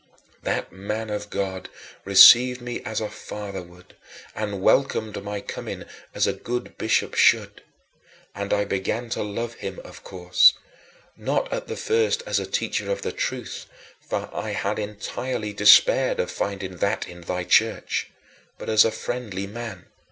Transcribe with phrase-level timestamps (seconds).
[0.41, 1.69] That man of God
[2.05, 3.95] received me as a father would,
[4.33, 5.83] and welcomed my coming
[6.15, 7.61] as a good bishop should.
[8.33, 10.53] And I began to love him, of course,
[11.15, 13.67] not at the first as a teacher of the truth,
[14.09, 18.09] for I had entirely despaired of finding that in thy Church
[18.57, 19.85] but as a friendly man.